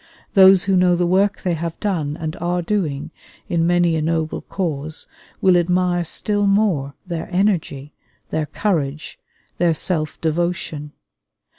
Those 0.33 0.63
who 0.63 0.75
know 0.75 0.95
the 0.95 1.05
work 1.05 1.43
they 1.43 1.53
have 1.53 1.79
done 1.79 2.17
and 2.17 2.35
are 2.37 2.63
doing 2.63 3.11
in 3.47 3.67
many 3.67 3.95
a 3.95 4.01
noble 4.01 4.41
cause 4.41 5.05
will 5.41 5.55
admire 5.55 6.03
still 6.05 6.47
more 6.47 6.95
their 7.05 7.27
energy, 7.29 7.93
their 8.31 8.47
courage, 8.47 9.19
their 9.59 9.75
self 9.75 10.19
devotion. 10.19 10.93